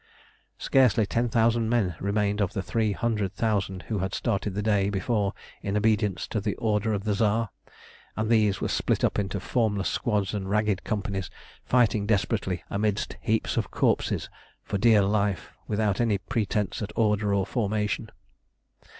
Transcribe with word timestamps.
Scarcely 0.57 1.05
ten 1.05 1.29
thousand 1.29 1.69
men 1.69 1.93
remained 1.99 2.41
of 2.41 2.53
the 2.53 2.63
three 2.63 2.91
hundred 2.91 3.33
thousand 3.35 3.83
who 3.83 3.99
had 3.99 4.15
started 4.15 4.55
the 4.55 4.63
day 4.63 4.89
before 4.89 5.31
in 5.61 5.77
obedience 5.77 6.27
to 6.29 6.41
the 6.41 6.55
order 6.55 6.91
of 6.91 7.03
the 7.03 7.13
Tsar; 7.13 7.51
and 8.17 8.27
these 8.27 8.59
were 8.59 8.67
split 8.67 9.03
up 9.03 9.19
into 9.19 9.39
formless 9.39 9.89
squads 9.89 10.33
and 10.33 10.49
ragged 10.49 10.83
companies 10.83 11.29
fighting 11.63 12.07
desperately 12.07 12.63
amidst 12.71 13.15
heaps 13.21 13.57
of 13.57 13.69
corpses 13.69 14.27
for 14.63 14.79
dear 14.79 15.03
life, 15.03 15.51
without 15.67 16.01
any 16.01 16.17
pretence 16.17 16.81
at 16.81 16.91
order 16.95 17.31
or 17.31 17.45
formation. 17.45 18.09